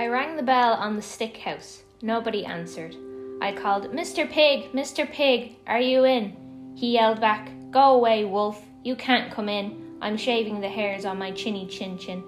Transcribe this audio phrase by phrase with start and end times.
[0.00, 1.82] I rang the bell on the stick house.
[2.00, 2.96] Nobody answered.
[3.42, 4.26] I called, Mr.
[4.26, 5.06] Pig, Mr.
[5.06, 6.72] Pig, are you in?
[6.74, 8.64] He yelled back, Go away, wolf.
[8.82, 9.98] You can't come in.
[10.00, 12.24] I'm shaving the hairs on my chinny chin chin.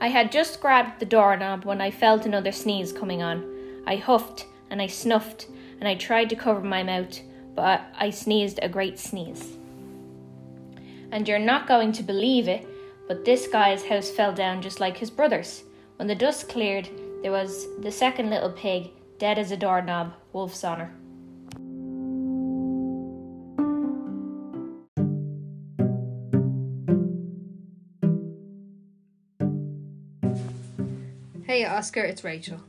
[0.00, 3.82] I had just grabbed the doorknob when I felt another sneeze coming on.
[3.88, 5.48] I huffed and I snuffed
[5.80, 7.18] and I tried to cover my mouth,
[7.56, 9.56] but I sneezed a great sneeze.
[11.10, 12.64] And you're not going to believe it,
[13.08, 15.64] but this guy's house fell down just like his brother's.
[15.96, 16.88] When the dust cleared,
[17.22, 20.92] there was the second little pig, dead as a doorknob, Wolf's honour.
[31.46, 32.60] Hey Oscar, it's Rachel.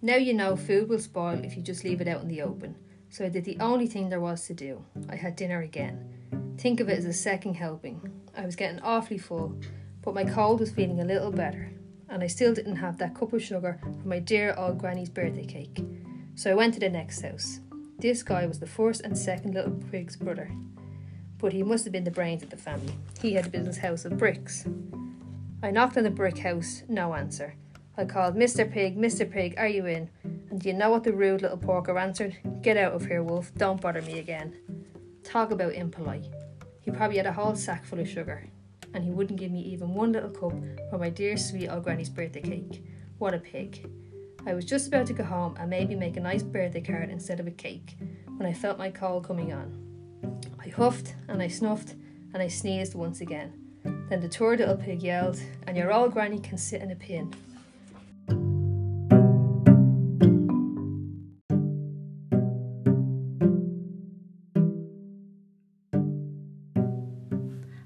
[0.00, 2.76] Now you know food will spoil if you just leave it out in the open,
[3.10, 4.84] so I did the only thing there was to do.
[5.08, 6.54] I had dinner again.
[6.56, 8.23] Think of it as a second helping.
[8.36, 9.56] I was getting awfully full,
[10.02, 11.70] but my cold was feeling a little better,
[12.08, 15.44] and I still didn't have that cup of sugar for my dear old granny's birthday
[15.44, 15.84] cake.
[16.34, 17.60] So I went to the next house.
[17.98, 20.50] This guy was the first and second little pig's brother,
[21.38, 22.94] but he must have been the brains of the family.
[23.22, 24.66] He had a business house of bricks.
[25.62, 27.54] I knocked on the brick house, no answer.
[27.96, 28.70] I called, Mr.
[28.70, 29.30] Pig, Mr.
[29.30, 30.10] Pig, are you in?
[30.50, 32.36] And do you know what the rude little porker answered?
[32.62, 34.56] Get out of here, wolf, don't bother me again.
[35.22, 36.26] Talk about impolite.
[36.84, 38.48] He probably had a whole sack full of sugar,
[38.92, 40.52] and he wouldn't give me even one little cup
[40.90, 42.84] for my dear sweet old granny's birthday cake.
[43.18, 43.88] What a pig.
[44.46, 47.40] I was just about to go home and maybe make a nice birthday card instead
[47.40, 47.96] of a cake
[48.36, 49.80] when I felt my cold coming on.
[50.62, 51.94] I huffed and I snuffed
[52.34, 53.52] and I sneezed once again.
[54.10, 57.32] Then the poor little pig yelled, And your old granny can sit in a pin.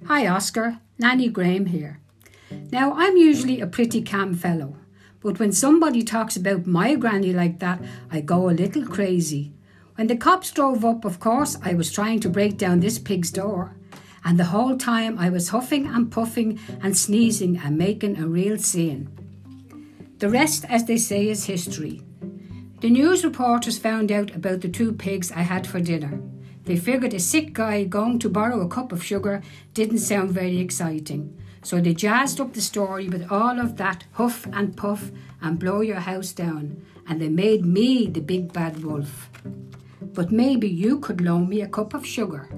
[0.09, 0.78] Hi, Oscar.
[0.98, 2.01] Nanny Graham here.
[2.73, 4.75] Now, I'm usually a pretty calm fellow,
[5.20, 9.52] but when somebody talks about my granny like that, I go a little crazy.
[9.96, 13.30] When the cops drove up, of course, I was trying to break down this pig's
[13.30, 13.77] door,
[14.24, 18.57] and the whole time I was huffing and puffing and sneezing and making a real
[18.57, 19.11] scene.
[20.20, 22.01] The rest, as they say, is history.
[22.80, 26.19] The news reporters found out about the two pigs I had for dinner.
[26.68, 29.40] They figured a sick guy going to borrow a cup of sugar
[29.73, 31.34] didn't sound very exciting.
[31.62, 35.80] So they jazzed up the story with all of that huff and puff and blow
[35.80, 39.30] your house down, and they made me the big bad wolf.
[40.12, 42.51] But maybe you could loan me a cup of sugar.